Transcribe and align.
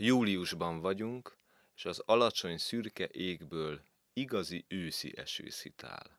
Júliusban 0.00 0.80
vagyunk, 0.80 1.36
és 1.76 1.84
az 1.84 2.02
alacsony 2.06 2.58
szürke 2.58 3.08
égből 3.12 3.80
igazi 4.12 4.64
őszi 4.68 5.12
eső 5.16 5.48
szitál. 5.48 6.18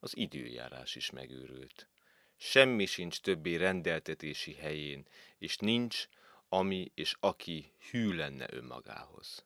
Az 0.00 0.16
időjárás 0.16 0.94
is 0.94 1.10
megőrült. 1.10 1.88
Semmi 2.36 2.86
sincs 2.86 3.20
többé 3.20 3.54
rendeltetési 3.54 4.54
helyén, 4.54 5.06
és 5.38 5.56
nincs, 5.56 6.08
ami 6.48 6.90
és 6.94 7.14
aki 7.20 7.72
hű 7.90 8.12
lenne 8.12 8.46
önmagához. 8.50 9.44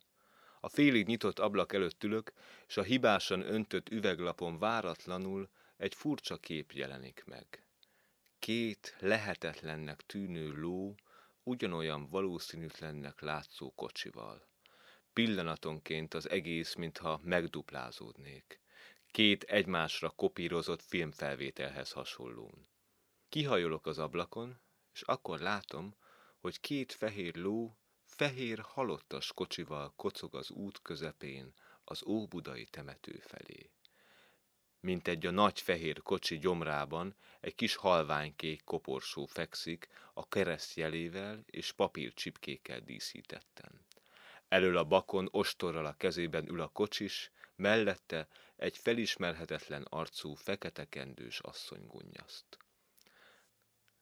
A 0.61 0.69
félig 0.69 1.07
nyitott 1.07 1.39
ablak 1.39 1.73
előtt 1.73 2.05
ülök, 2.05 2.33
és 2.69 2.77
a 2.77 2.83
hibásan 2.83 3.41
öntött 3.41 3.89
üveglapon 3.89 4.59
váratlanul 4.59 5.49
egy 5.77 5.95
furcsa 5.95 6.37
kép 6.37 6.73
jelenik 6.73 7.23
meg. 7.27 7.65
Két 8.39 8.97
lehetetlennek 8.99 10.01
tűnő 10.07 10.61
ló 10.61 10.95
ugyanolyan 11.43 12.09
valószínűtlennek 12.09 13.21
látszó 13.21 13.71
kocsival. 13.75 14.49
Pillanatonként 15.13 16.15
az 16.15 16.31
egész, 16.31 16.75
mintha 16.75 17.21
megduplázódnék. 17.23 18.61
Két 19.11 19.43
egymásra 19.43 20.11
kopírozott 20.11 20.83
filmfelvételhez 20.83 21.93
hasonlón. 21.93 22.69
Kihajolok 23.29 23.87
az 23.87 23.99
ablakon, 23.99 24.61
és 24.93 25.03
akkor 25.03 25.39
látom, 25.39 25.95
hogy 26.39 26.61
két 26.61 26.93
fehér 26.93 27.35
ló 27.35 27.79
fehér 28.05 28.59
halottas 28.59 29.33
kocsival 29.33 29.93
kocog 29.97 30.35
az 30.35 30.51
út 30.51 30.83
közepén 30.83 31.55
az 31.85 32.05
óbudai 32.07 32.65
temető 32.65 33.19
felé. 33.19 33.71
Mint 34.81 35.09
egy 35.09 35.27
a 35.27 35.31
nagy 35.31 35.61
fehér 35.61 36.03
kocsi 36.03 36.39
gyomrában 36.39 37.15
egy 37.41 37.55
kis 37.55 37.75
halványkék 37.75 38.65
koporsó 38.65 39.27
fekszik 39.27 39.89
a 40.15 40.29
kereszt 40.29 40.77
jelével 40.77 41.43
és 41.47 41.73
papírcsipkékkel 41.73 42.81
díszítetten. 42.81 43.87
Elől 44.49 44.77
a 44.77 44.85
bakon 44.85 45.29
ostorral 45.31 45.87
a 45.87 45.97
kezében 45.97 46.49
ül 46.49 46.61
a 46.61 46.69
kocsis, 46.69 47.31
mellette 47.57 48.29
egy 48.57 48.77
felismerhetetlen 48.77 49.83
arcú 49.83 50.35
fekete 50.35 50.89
kendős 50.89 51.39
asszony 51.39 51.87
gunnyaszt. 51.87 52.59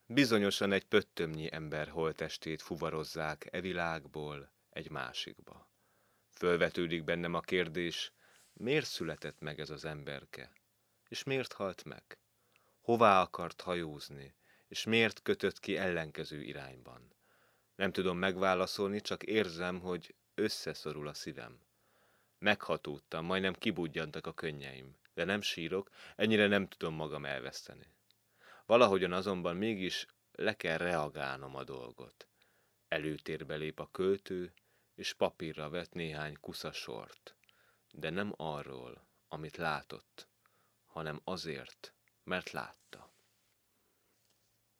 Bizonyosan 0.07 0.73
egy 0.73 0.85
pöttömnyi 0.85 1.53
ember 1.53 1.89
holtestét 1.89 2.63
fuvarozzák 2.63 3.49
e 3.51 3.61
világból 3.61 4.51
egy 4.71 4.91
másikba. 4.91 5.69
Fölvetődik 6.31 7.05
bennem 7.05 7.35
a 7.35 7.41
kérdés, 7.41 8.13
miért 8.53 8.87
született 8.87 9.41
meg 9.41 9.61
ez 9.61 9.71
az 9.71 9.85
emberke? 9.85 10.53
És 11.09 11.23
miért 11.23 11.53
halt 11.53 11.85
meg? 11.85 12.19
Hová 12.81 13.21
akart 13.21 13.61
hajózni? 13.61 14.35
És 14.69 14.85
miért 14.85 15.23
kötött 15.23 15.61
ki 15.61 15.77
ellenkező 15.77 16.43
irányban? 16.43 17.13
Nem 17.77 17.93
tudom 17.93 18.19
megválaszolni, 18.19 19.01
csak 19.01 19.23
érzem, 19.23 19.81
hogy 19.81 20.15
összeszorul 20.35 21.09
a 21.09 21.15
szívem. 21.15 21.61
Meghatódtam, 22.39 23.25
majdnem 23.25 23.55
kibudjantak 23.55 24.27
a 24.27 24.35
könnyeim, 24.35 24.97
de 25.15 25.25
nem 25.25 25.41
sírok, 25.41 25.91
ennyire 26.17 26.47
nem 26.47 26.69
tudom 26.69 26.95
magam 26.95 27.25
elveszteni. 27.25 27.93
Valahogyan 28.67 29.13
azonban 29.13 29.57
mégis 29.57 30.07
le 30.33 30.55
kell 30.55 30.77
reagálnom 30.77 31.55
a 31.55 31.65
dolgot. 31.65 32.29
Előtérbe 32.89 33.57
lép 33.57 33.81
a 33.81 33.91
költő, 33.91 34.53
és 34.95 35.13
papírra 35.13 35.69
vet 35.69 35.95
néhány 35.95 36.37
kusza 36.41 36.73
sort. 36.73 37.37
De 37.91 38.11
nem 38.11 38.33
arról, 38.37 39.07
amit 39.29 39.57
látott, 39.57 40.29
hanem 40.99 41.21
azért, 41.25 41.95
mert 42.25 42.51
látta. 42.51 43.13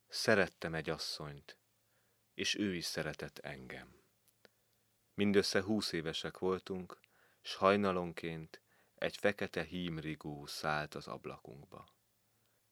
Szerettem 0.07 0.73
egy 0.73 0.89
asszonyt, 0.89 1.57
és 2.33 2.55
ő 2.55 2.75
is 2.75 2.85
szeretett 2.85 3.37
engem. 3.37 4.01
Mindössze 5.13 5.61
húsz 5.61 5.91
évesek 5.91 6.37
voltunk, 6.37 6.99
s 7.41 7.55
hajnalonként 7.55 8.61
egy 8.95 9.17
fekete 9.17 9.63
hímrigó 9.63 10.45
szállt 10.45 10.95
az 10.95 11.07
ablakunkba. 11.07 11.87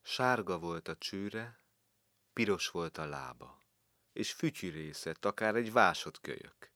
Sárga 0.01 0.59
volt 0.59 0.87
a 0.87 0.97
csőre, 0.97 1.59
piros 2.33 2.69
volt 2.69 2.97
a 2.97 3.05
lába, 3.05 3.63
és 4.13 4.31
fütyűrészett, 4.31 5.25
akár 5.25 5.55
egy 5.55 5.71
vásott 5.71 6.21
kölyök. 6.21 6.71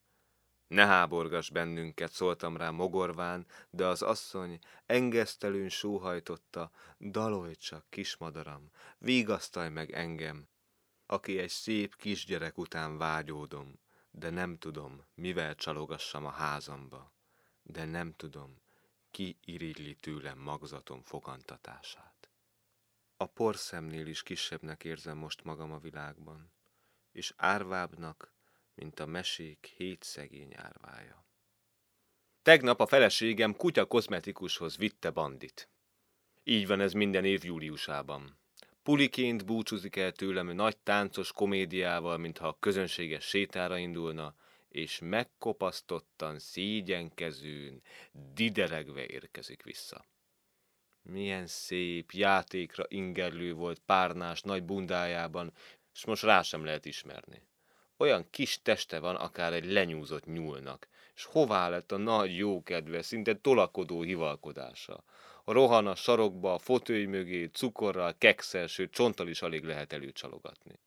Ne 0.72 0.86
háborgas 0.86 1.50
bennünket, 1.50 2.12
szóltam 2.12 2.58
rá 2.58 2.70
mogorván, 2.70 3.46
de 3.70 3.86
az 3.86 4.02
asszony 4.02 4.60
engesztelőn 4.86 5.70
sóhajtotta, 5.70 6.72
dalolj 7.00 7.56
csak, 7.56 7.86
kismadaram, 7.90 8.72
vigasztalj 8.98 9.70
meg 9.70 9.92
engem, 9.92 10.48
aki 11.06 11.40
egy 11.40 11.50
szép 11.50 11.96
kisgyerek 11.96 12.58
után 12.58 12.98
vágyódom, 12.98 13.80
de 14.12 14.30
nem 14.30 14.58
tudom, 14.58 15.06
mivel 15.16 15.56
csalogassam 15.56 16.26
a 16.26 16.30
házamba, 16.30 17.14
de 17.64 17.86
nem 17.86 18.14
tudom, 18.14 18.62
ki 19.10 19.38
irigyli 19.46 19.96
tőlem 19.96 20.38
magzatom 20.38 21.02
fogantatását. 21.02 22.30
A 23.18 23.26
porszemnél 23.26 24.08
is 24.08 24.24
kisebbnek 24.24 24.84
érzem 24.84 25.18
most 25.18 25.44
magam 25.44 25.72
a 25.72 25.80
világban, 25.80 26.52
és 27.12 27.34
árvábbnak, 27.38 28.31
mint 28.82 29.00
a 29.00 29.06
mesék 29.06 29.74
hét 29.78 30.04
szegény 30.04 30.54
árvája. 30.56 31.26
Tegnap 32.42 32.80
a 32.80 32.86
feleségem 32.86 33.56
kutya 33.56 33.86
kozmetikushoz 33.86 34.78
vitte 34.78 35.10
bandit. 35.10 35.70
Így 36.44 36.68
van 36.68 36.80
ez 36.80 36.94
minden 36.94 37.26
év 37.26 37.44
júliusában. 37.44 38.40
Puliként 38.84 39.46
búcsúzik 39.46 39.96
el 39.96 40.12
tőlem 40.12 40.48
nagy 40.48 40.78
táncos 40.78 41.32
komédiával, 41.32 42.18
mintha 42.18 42.48
a 42.48 42.58
közönséges 42.60 43.26
sétára 43.26 43.78
indulna, 43.78 44.36
és 44.70 45.00
megkopasztottan, 45.04 46.40
szégyenkezőn, 46.40 47.82
dideregve 48.34 49.06
érkezik 49.06 49.64
vissza. 49.64 50.06
Milyen 51.02 51.48
szép, 51.48 52.12
játékra 52.12 52.86
ingerlő 52.88 53.54
volt 53.54 53.80
párnás 53.80 54.42
nagy 54.42 54.64
bundájában, 54.64 55.54
és 55.94 56.06
most 56.06 56.24
rá 56.24 56.42
sem 56.42 56.66
lehet 56.66 56.86
ismerni. 56.86 57.50
Olyan 58.02 58.28
kis 58.30 58.62
teste 58.62 59.00
van 59.00 59.16
akár 59.16 59.54
egy 59.54 59.72
lenyúzott 59.72 60.26
nyúlnak, 60.26 60.88
és 61.16 61.24
hová 61.24 61.70
lett 61.70 61.92
a 61.92 61.98
nagy 61.98 62.38
jókedve, 62.38 63.02
szinte 63.02 63.36
tolakodó 63.36 64.02
hivalkodása. 64.02 65.04
Rohan 65.46 65.88
a 65.88 65.96
sarokba, 65.96 66.54
a 66.54 66.58
fotői 66.58 67.06
mögé, 67.06 67.46
cukorral, 67.46 68.16
kekszel, 68.18 68.68
sőt 68.68 68.92
csonttal 68.92 69.28
is 69.28 69.42
alig 69.42 69.64
lehet 69.64 69.94
előcsalogatni. 69.94 70.80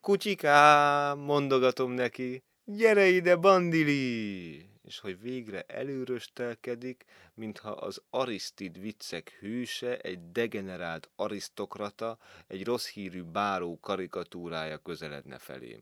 Kucsikám, 0.00 1.18
mondogatom 1.18 1.90
neki, 1.92 2.42
gyere 2.64 3.06
ide, 3.06 3.36
bandili! 3.36 4.74
és 4.82 4.98
hogy 4.98 5.20
végre 5.20 5.62
előröstelkedik, 5.62 7.04
mintha 7.34 7.70
az 7.70 8.02
Arisztid 8.10 8.80
viccek 8.80 9.36
hőse, 9.40 9.98
egy 9.98 10.32
degenerált 10.32 11.10
arisztokrata, 11.16 12.18
egy 12.46 12.64
rossz 12.64 12.88
hírű 12.88 13.22
báró 13.22 13.80
karikatúrája 13.80 14.78
közeledne 14.78 15.38
felém. 15.38 15.80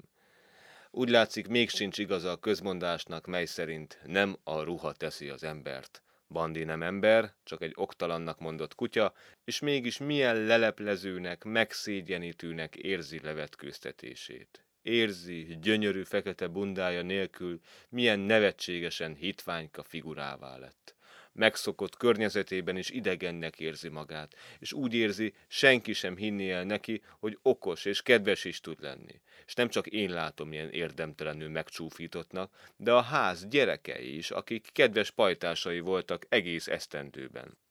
Úgy 0.96 1.08
látszik, 1.08 1.48
még 1.48 1.70
sincs 1.70 1.98
igaza 1.98 2.30
a 2.30 2.36
közmondásnak, 2.36 3.26
mely 3.26 3.44
szerint 3.44 4.00
nem 4.06 4.36
a 4.44 4.60
ruha 4.60 4.92
teszi 4.92 5.28
az 5.28 5.44
embert. 5.44 6.02
Bandi 6.28 6.64
nem 6.64 6.82
ember, 6.82 7.34
csak 7.44 7.62
egy 7.62 7.72
oktalannak 7.74 8.38
mondott 8.38 8.74
kutya, 8.74 9.14
és 9.44 9.60
mégis 9.60 9.98
milyen 9.98 10.36
leleplezőnek, 10.36 11.44
megszégyenítőnek 11.44 12.76
érzi 12.76 13.20
levetkőztetését 13.22 14.64
érzi, 14.82 15.58
gyönyörű 15.60 16.02
fekete 16.02 16.46
bundája 16.46 17.02
nélkül 17.02 17.60
milyen 17.88 18.18
nevetségesen 18.18 19.14
hitványka 19.14 19.82
figurává 19.82 20.56
lett. 20.56 20.93
Megszokott 21.34 21.96
környezetében 21.96 22.76
is 22.76 22.90
idegennek 22.90 23.60
érzi 23.60 23.88
magát, 23.88 24.34
és 24.58 24.72
úgy 24.72 24.94
érzi, 24.94 25.34
senki 25.48 25.92
sem 25.92 26.16
hinni 26.16 26.50
el 26.50 26.64
neki, 26.64 27.02
hogy 27.18 27.38
okos 27.42 27.84
és 27.84 28.02
kedves 28.02 28.44
is 28.44 28.60
tud 28.60 28.80
lenni. 28.80 29.20
És 29.46 29.54
nem 29.54 29.68
csak 29.68 29.86
én 29.86 30.10
látom 30.10 30.52
ilyen 30.52 30.70
érdemtelenül 30.70 31.48
megcsúfítottnak, 31.48 32.72
de 32.76 32.92
a 32.92 33.00
ház 33.00 33.46
gyerekei 33.46 34.16
is, 34.16 34.30
akik 34.30 34.68
kedves 34.72 35.10
pajtásai 35.10 35.80
voltak 35.80 36.26
egész 36.28 36.66
esztendőben. 36.66 37.63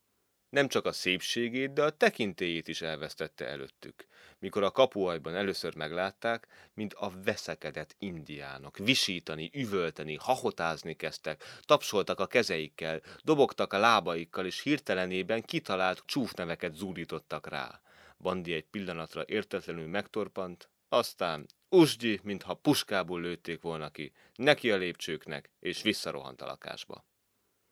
Nem 0.53 0.67
csak 0.67 0.85
a 0.85 0.91
szépségét, 0.91 1.73
de 1.73 1.83
a 1.83 1.89
tekintélyét 1.89 2.67
is 2.67 2.81
elvesztette 2.81 3.47
előttük 3.47 4.07
mikor 4.43 4.63
a 4.63 4.71
kapuajban 4.71 5.35
először 5.35 5.75
meglátták, 5.75 6.47
mint 6.73 6.93
a 6.93 7.11
veszekedett 7.23 7.95
indiánok. 7.99 8.77
Visítani, 8.77 9.49
üvölteni, 9.53 10.15
hahotázni 10.15 10.95
kezdtek, 10.95 11.43
tapsoltak 11.61 12.19
a 12.19 12.25
kezeikkel, 12.25 13.01
dobogtak 13.23 13.73
a 13.73 13.77
lábaikkal, 13.77 14.45
és 14.45 14.61
hirtelenében 14.61 15.41
kitalált 15.41 16.03
csúfneveket 16.05 16.75
zúdítottak 16.75 17.47
rá. 17.47 17.81
Bandi 18.17 18.53
egy 18.53 18.65
pillanatra 18.65 19.23
értetlenül 19.25 19.87
megtorpant, 19.87 20.69
aztán 20.89 21.45
usgyi, 21.69 22.19
mintha 22.23 22.53
puskából 22.53 23.21
lőtték 23.21 23.61
volna 23.61 23.89
ki, 23.89 24.13
neki 24.35 24.71
a 24.71 24.77
lépcsőknek, 24.77 25.51
és 25.59 25.81
visszarohant 25.81 26.41
a 26.41 26.45
lakásba. 26.45 27.05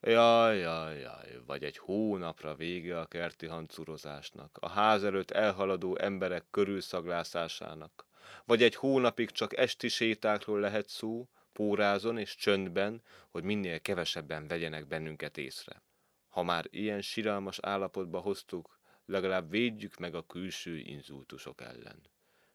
Jaj, 0.04 0.58
jaj, 0.58 1.00
jaj, 1.00 1.42
vagy 1.46 1.64
egy 1.64 1.78
hónapra 1.78 2.56
vége 2.56 3.00
a 3.00 3.06
kerti 3.06 3.46
hancurozásnak, 3.46 4.58
a 4.62 4.70
ház 4.70 5.04
előtt 5.04 5.32
elhaladó 5.32 5.98
emberek 5.98 6.46
körülszaglászásának, 6.52 8.06
vagy 8.46 8.64
egy 8.64 8.76
hónapig 8.76 9.30
csak 9.30 9.58
esti 9.58 9.88
sétákról 9.88 10.60
lehet 10.60 10.90
szó, 10.90 11.30
pórázon 11.54 12.18
és 12.18 12.36
csöndben, 12.36 13.02
hogy 13.30 13.44
minél 13.44 13.80
kevesebben 13.80 14.48
vegyenek 14.48 14.88
bennünket 14.88 15.38
észre. 15.38 15.84
Ha 16.30 16.44
már 16.44 16.66
ilyen 16.70 17.02
siralmas 17.02 17.60
állapotba 17.60 18.20
hoztuk, 18.20 18.80
legalább 19.06 19.50
védjük 19.50 19.98
meg 19.98 20.16
a 20.16 20.26
külső 20.26 20.78
inzultusok 20.78 21.62
ellen. 21.62 22.02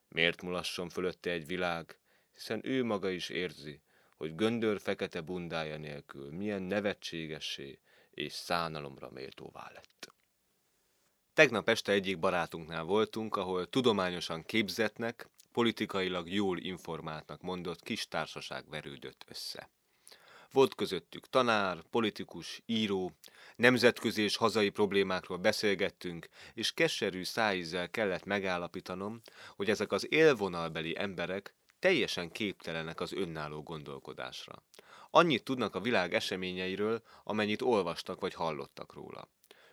Miért 0.09 0.43
mulasson 0.43 0.89
fölötte 0.89 1.31
egy 1.31 1.47
világ, 1.47 1.99
hiszen 2.33 2.61
ő 2.63 2.85
maga 2.85 3.11
is 3.11 3.29
érzi, 3.29 3.81
hogy 4.17 4.35
göndör 4.35 4.81
fekete 4.81 5.21
bundája 5.21 5.77
nélkül 5.77 6.31
milyen 6.31 6.63
nevetségessé 6.63 7.79
és 8.11 8.33
szánalomra 8.33 9.11
méltóvá 9.11 9.71
lett. 9.75 10.15
Tegnap 11.33 11.69
este 11.69 11.93
egyik 11.93 12.19
barátunknál 12.19 12.85
voltunk, 12.85 13.37
ahol 13.37 13.69
tudományosan 13.69 14.45
képzetnek, 14.45 15.29
politikailag 15.53 16.33
jól 16.33 16.59
informáltnak 16.59 17.43
mondott 17.43 17.83
kis 17.83 18.09
társaság 18.09 18.69
verődött 18.69 19.25
össze. 19.29 19.71
Volt 20.53 20.75
közöttük 20.75 21.29
tanár, 21.29 21.83
politikus, 21.91 22.63
író, 22.67 23.13
nemzetközi 23.57 24.23
és 24.23 24.37
hazai 24.37 24.71
problémákról 24.71 25.39
beszélgettünk, 25.39 26.29
és 26.55 26.73
keserű 26.73 27.25
szájízzel 27.25 27.91
kellett 27.91 28.25
megállapítanom, 28.25 29.21
hogy 29.57 29.71
ezek 29.71 29.93
az 29.93 30.13
élvonalbeli 30.13 30.99
emberek 30.99 31.55
teljesen 31.79 32.31
képtelenek 32.31 33.01
az 33.01 33.13
önálló 33.13 33.63
gondolkodásra. 33.63 34.63
Annyit 35.11 35.45
tudnak 35.45 35.75
a 35.75 35.81
világ 35.81 36.15
eseményeiről, 36.15 37.03
amennyit 37.25 37.63
olvastak 37.63 38.21
vagy 38.21 38.35
hallottak 38.35 38.93
róla. 38.93 39.29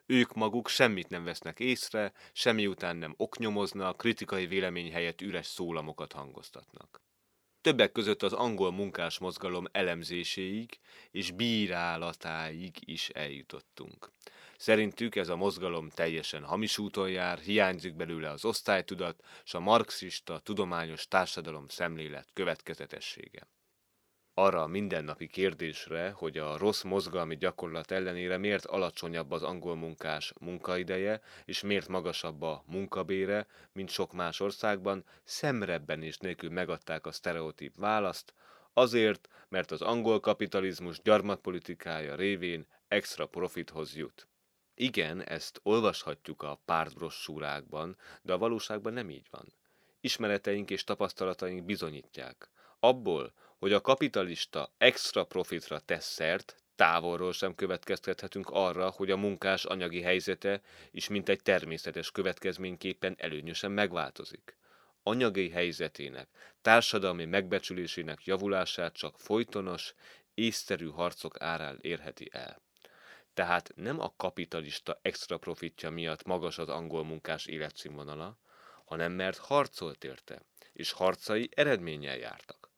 Ők 0.05 0.33
maguk 0.33 0.67
semmit 0.67 1.09
nem 1.09 1.23
vesznek 1.23 1.59
észre, 1.59 2.13
semmi 2.33 2.67
után 2.67 2.95
nem 2.95 3.13
oknyomoznak, 3.17 3.97
kritikai 3.97 4.47
vélemény 4.47 4.91
helyett 4.91 5.21
üres 5.21 5.45
szólamokat 5.45 6.11
hangoztatnak. 6.11 7.01
Többek 7.61 7.91
között 7.91 8.23
az 8.23 8.33
angol 8.33 8.71
munkás 8.71 9.19
mozgalom 9.19 9.65
elemzéséig 9.71 10.79
és 11.11 11.31
bírálatáig 11.31 12.75
is 12.79 13.09
eljutottunk. 13.09 14.11
Szerintük 14.63 15.15
ez 15.15 15.29
a 15.29 15.35
mozgalom 15.35 15.89
teljesen 15.89 16.43
hamis 16.43 16.77
úton 16.77 17.09
jár, 17.09 17.39
hiányzik 17.39 17.95
belőle 17.95 18.29
az 18.29 18.45
osztálytudat 18.45 19.23
és 19.43 19.53
a 19.53 19.59
marxista 19.59 20.39
tudományos 20.39 21.07
társadalom 21.07 21.67
szemlélet 21.67 22.27
következetessége 22.33 23.47
arra 24.33 24.61
a 24.61 24.67
mindennapi 24.67 25.27
kérdésre, 25.27 26.09
hogy 26.09 26.37
a 26.37 26.57
rossz 26.57 26.81
mozgalmi 26.81 27.37
gyakorlat 27.37 27.91
ellenére 27.91 28.37
miért 28.37 28.65
alacsonyabb 28.65 29.31
az 29.31 29.43
angol 29.43 29.75
munkás 29.75 30.33
munkaideje, 30.39 31.21
és 31.45 31.61
miért 31.61 31.87
magasabb 31.87 32.41
a 32.41 32.63
munkabére, 32.67 33.47
mint 33.71 33.89
sok 33.89 34.13
más 34.13 34.39
országban, 34.39 35.05
szemrebben 35.23 36.01
és 36.01 36.17
nélkül 36.17 36.49
megadták 36.49 37.05
a 37.05 37.11
sztereotíp 37.11 37.75
választ, 37.77 38.33
azért, 38.73 39.29
mert 39.49 39.71
az 39.71 39.81
angol 39.81 40.19
kapitalizmus 40.19 41.01
gyarmatpolitikája 41.01 42.15
révén 42.15 42.67
extra 42.87 43.25
profithoz 43.25 43.95
jut. 43.95 44.27
Igen, 44.75 45.23
ezt 45.23 45.59
olvashatjuk 45.63 46.41
a 46.41 46.61
pártbrossúrákban, 46.65 47.97
de 48.21 48.33
a 48.33 48.37
valóságban 48.37 48.93
nem 48.93 49.09
így 49.09 49.27
van. 49.29 49.53
Ismereteink 50.01 50.69
és 50.69 50.83
tapasztalataink 50.83 51.65
bizonyítják. 51.65 52.49
Abból, 52.79 53.33
hogy 53.57 53.73
a 53.73 53.81
kapitalista 53.81 54.73
extra 54.77 55.23
profitra 55.23 55.79
tesz 55.79 56.05
szert, 56.05 56.63
távolról 56.75 57.33
sem 57.33 57.55
következtethetünk 57.55 58.49
arra, 58.49 58.89
hogy 58.89 59.11
a 59.11 59.17
munkás 59.17 59.65
anyagi 59.65 60.01
helyzete 60.01 60.61
is 60.91 61.07
mint 61.07 61.29
egy 61.29 61.41
természetes 61.41 62.11
következményképpen 62.11 63.15
előnyösen 63.17 63.71
megváltozik. 63.71 64.57
Anyagi 65.03 65.49
helyzetének, 65.49 66.27
társadalmi 66.61 67.25
megbecsülésének 67.25 68.25
javulását 68.25 68.93
csak 68.93 69.19
folytonos, 69.19 69.93
észszerű 70.33 70.87
harcok 70.87 71.41
árán 71.41 71.77
érheti 71.81 72.29
el. 72.31 72.61
Tehát 73.33 73.71
nem 73.75 73.99
a 73.99 74.13
kapitalista 74.17 74.99
extra 75.01 75.37
profitja 75.37 75.89
miatt 75.89 76.23
magas 76.23 76.57
az 76.57 76.69
angol 76.69 77.03
munkás 77.03 77.45
életszínvonala, 77.45 78.37
hanem 78.85 79.11
mert 79.11 79.37
harcolt 79.37 80.03
érte, 80.03 80.41
és 80.73 80.91
harcai 80.91 81.49
eredménnyel 81.55 82.17
jártak. 82.17 82.71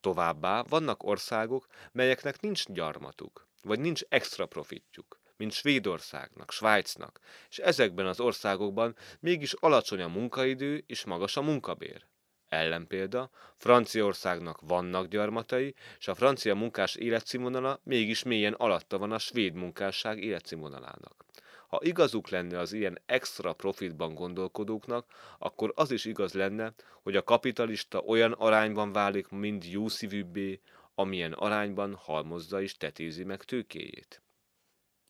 Továbbá 0.00 0.62
vannak 0.62 1.02
országok, 1.02 1.66
melyeknek 1.92 2.40
nincs 2.40 2.66
gyarmatuk, 2.66 3.48
vagy 3.62 3.80
nincs 3.80 4.02
extra 4.08 4.46
profitjuk, 4.46 5.20
mint 5.36 5.52
Svédországnak, 5.52 6.50
Svájcnak, 6.50 7.20
és 7.50 7.58
ezekben 7.58 8.06
az 8.06 8.20
országokban 8.20 8.96
mégis 9.20 9.52
alacsony 9.52 10.02
a 10.02 10.08
munkaidő 10.08 10.84
és 10.86 11.04
magas 11.04 11.36
a 11.36 11.42
munkabér. 11.42 12.09
Ellenpélda, 12.50 13.30
Franciaországnak 13.56 14.60
vannak 14.60 15.06
gyarmatai, 15.06 15.74
és 15.98 16.08
a 16.08 16.14
francia 16.14 16.54
munkás 16.54 16.94
életszínvonala 16.94 17.80
mégis 17.82 18.22
mélyen 18.22 18.52
alatta 18.52 18.98
van 18.98 19.12
a 19.12 19.18
svéd 19.18 19.54
munkásság 19.54 20.22
életszínvonalának. 20.22 21.24
Ha 21.68 21.80
igazuk 21.82 22.28
lenne 22.28 22.58
az 22.58 22.72
ilyen 22.72 22.98
extra 23.06 23.52
profitban 23.52 24.14
gondolkodóknak, 24.14 25.06
akkor 25.38 25.72
az 25.74 25.90
is 25.90 26.04
igaz 26.04 26.32
lenne, 26.32 26.74
hogy 27.02 27.16
a 27.16 27.24
kapitalista 27.24 27.98
olyan 27.98 28.32
arányban 28.32 28.92
válik 28.92 29.28
mind 29.28 29.64
jószívűbbé, 29.64 30.60
amilyen 30.94 31.32
arányban 31.32 31.94
halmozza 31.94 32.62
és 32.62 32.76
tetézi 32.76 33.24
meg 33.24 33.42
tőkéjét. 33.42 34.22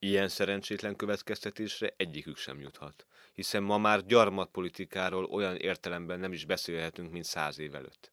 Ilyen 0.02 0.28
szerencsétlen 0.28 0.96
következtetésre 0.96 1.94
egyikük 1.96 2.36
sem 2.36 2.60
juthat, 2.60 3.06
hiszen 3.32 3.62
ma 3.62 3.78
már 3.78 4.06
gyarmatpolitikáról 4.06 5.24
olyan 5.24 5.56
értelemben 5.56 6.20
nem 6.20 6.32
is 6.32 6.44
beszélhetünk, 6.44 7.12
mint 7.12 7.24
száz 7.24 7.58
év 7.58 7.74
előtt 7.74 8.10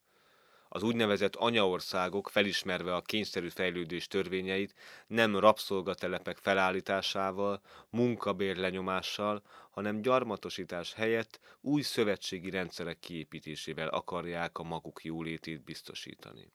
az 0.68 0.82
úgynevezett 0.82 1.36
anyaországok 1.36 2.28
felismerve 2.28 2.94
a 2.94 3.00
kényszerű 3.00 3.48
fejlődés 3.48 4.06
törvényeit 4.06 4.74
nem 5.06 5.38
rabszolgatelepek 5.38 6.36
felállításával, 6.36 7.60
munkabér 7.90 8.56
lenyomással, 8.56 9.42
hanem 9.70 10.02
gyarmatosítás 10.02 10.94
helyett 10.94 11.40
új 11.60 11.82
szövetségi 11.82 12.50
rendszerek 12.50 12.98
kiépítésével 12.98 13.88
akarják 13.88 14.58
a 14.58 14.62
maguk 14.62 15.04
jólétét 15.04 15.64
biztosítani. 15.64 16.52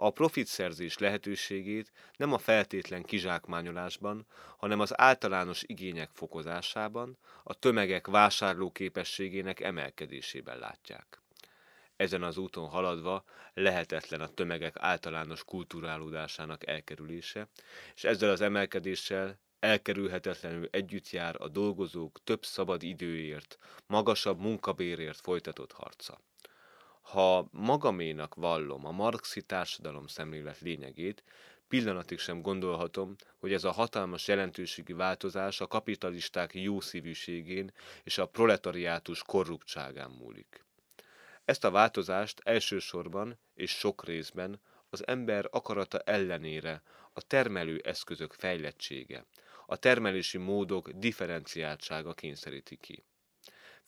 A 0.00 0.10
profitszerzés 0.10 0.98
lehetőségét 0.98 1.92
nem 2.16 2.32
a 2.32 2.38
feltétlen 2.38 3.02
kizsákmányolásban, 3.02 4.26
hanem 4.56 4.80
az 4.80 5.00
általános 5.00 5.62
igények 5.66 6.10
fokozásában, 6.12 7.18
a 7.42 7.54
tömegek 7.54 8.06
vásárlóképességének 8.06 9.60
emelkedésében 9.60 10.58
látják. 10.58 11.22
Ezen 11.96 12.22
az 12.22 12.36
úton 12.36 12.68
haladva 12.68 13.24
lehetetlen 13.54 14.20
a 14.20 14.28
tömegek 14.28 14.76
általános 14.78 15.44
kulturálódásának 15.44 16.66
elkerülése, 16.66 17.48
és 17.94 18.04
ezzel 18.04 18.30
az 18.30 18.40
emelkedéssel 18.40 19.38
elkerülhetetlenül 19.60 20.68
együtt 20.70 21.10
jár 21.10 21.36
a 21.38 21.48
dolgozók 21.48 22.20
több 22.24 22.44
szabad 22.44 22.82
időért, 22.82 23.58
magasabb 23.86 24.40
munkabérért 24.40 25.20
folytatott 25.20 25.72
harca. 25.72 26.18
Ha 27.08 27.48
magaménak 27.50 28.34
vallom 28.34 28.86
a 28.86 28.90
marxi 28.90 29.42
társadalom 29.42 30.06
szemlélet 30.06 30.60
lényegét, 30.60 31.22
pillanatig 31.68 32.18
sem 32.18 32.42
gondolhatom, 32.42 33.14
hogy 33.38 33.52
ez 33.52 33.64
a 33.64 33.70
hatalmas 33.70 34.28
jelentőségi 34.28 34.92
változás 34.92 35.60
a 35.60 35.66
kapitalisták 35.66 36.54
jószívűségén 36.54 37.72
és 38.02 38.18
a 38.18 38.26
proletariátus 38.26 39.22
korruptságán 39.22 40.10
múlik. 40.10 40.64
Ezt 41.44 41.64
a 41.64 41.70
változást 41.70 42.40
elsősorban 42.44 43.38
és 43.54 43.70
sok 43.70 44.04
részben 44.04 44.60
az 44.90 45.06
ember 45.06 45.48
akarata 45.50 45.98
ellenére 45.98 46.82
a 47.12 47.22
termelő 47.22 47.80
eszközök 47.84 48.32
fejlettsége, 48.32 49.24
a 49.66 49.76
termelési 49.76 50.38
módok 50.38 50.90
differenciáltsága 50.90 52.14
kényszeríti 52.14 52.76
ki. 52.76 53.04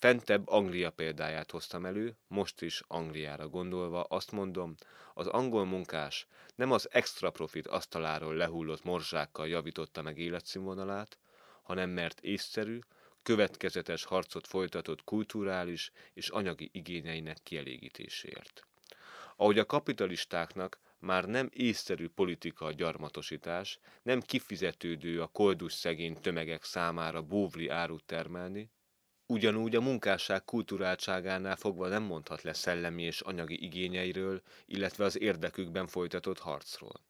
Fentebb 0.00 0.48
Anglia 0.48 0.90
példáját 0.90 1.50
hoztam 1.50 1.86
elő, 1.86 2.16
most 2.28 2.62
is 2.62 2.82
Angliára 2.86 3.48
gondolva 3.48 4.02
azt 4.02 4.32
mondom, 4.32 4.74
az 5.14 5.26
angol 5.26 5.64
munkás 5.64 6.26
nem 6.54 6.72
az 6.72 6.88
extra 6.92 7.30
profit 7.30 7.66
asztaláról 7.66 8.34
lehullott 8.34 8.84
morzsákkal 8.84 9.48
javította 9.48 10.02
meg 10.02 10.18
életszínvonalát, 10.18 11.18
hanem 11.62 11.90
mert 11.90 12.20
észszerű, 12.20 12.78
következetes 13.22 14.04
harcot 14.04 14.46
folytatott 14.46 15.04
kulturális 15.04 15.90
és 16.12 16.28
anyagi 16.28 16.70
igényeinek 16.72 17.38
kielégítéséért. 17.42 18.66
Ahogy 19.36 19.58
a 19.58 19.66
kapitalistáknak 19.66 20.80
már 20.98 21.24
nem 21.24 21.48
észszerű 21.52 22.08
politika 22.08 22.64
a 22.64 22.72
gyarmatosítás, 22.72 23.78
nem 24.02 24.20
kifizetődő 24.20 25.22
a 25.22 25.26
koldus 25.26 25.72
szegény 25.72 26.20
tömegek 26.20 26.64
számára 26.64 27.22
bóvli 27.22 27.68
árut 27.68 28.04
termelni, 28.04 28.70
ugyanúgy 29.30 29.76
a 29.76 29.80
munkásság 29.80 30.44
kulturáltságánál 30.44 31.56
fogva 31.56 31.88
nem 31.88 32.02
mondhat 32.02 32.42
le 32.42 32.52
szellemi 32.52 33.02
és 33.02 33.20
anyagi 33.20 33.64
igényeiről, 33.64 34.42
illetve 34.66 35.04
az 35.04 35.20
érdekükben 35.20 35.86
folytatott 35.86 36.38
harcról. 36.38 37.00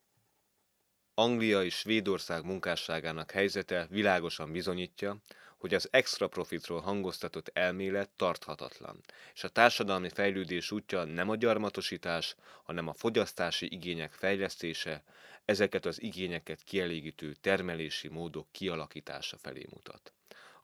Anglia 1.14 1.64
és 1.64 1.74
Svédország 1.74 2.44
munkásságának 2.44 3.30
helyzete 3.30 3.86
világosan 3.90 4.52
bizonyítja, 4.52 5.16
hogy 5.58 5.74
az 5.74 5.88
extra 5.90 6.28
profitról 6.28 6.80
hangoztatott 6.80 7.50
elmélet 7.52 8.10
tarthatatlan, 8.16 9.00
és 9.34 9.44
a 9.44 9.48
társadalmi 9.48 10.08
fejlődés 10.08 10.70
útja 10.70 11.04
nem 11.04 11.28
a 11.28 11.36
gyarmatosítás, 11.36 12.36
hanem 12.62 12.88
a 12.88 12.94
fogyasztási 12.94 13.72
igények 13.72 14.12
fejlesztése, 14.12 15.02
ezeket 15.44 15.86
az 15.86 16.02
igényeket 16.02 16.62
kielégítő 16.62 17.34
termelési 17.40 18.08
módok 18.08 18.46
kialakítása 18.52 19.36
felé 19.36 19.66
mutat. 19.70 20.12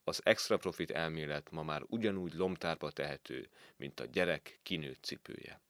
Az 0.09 0.21
extra 0.25 0.57
profit 0.57 0.91
elmélet 0.91 1.51
ma 1.51 1.63
már 1.63 1.83
ugyanúgy 1.87 2.35
lomtárba 2.35 2.91
tehető, 2.91 3.49
mint 3.77 4.01
a 4.01 4.05
gyerek 4.05 4.59
kinőtt 4.63 5.05
cipője. 5.05 5.61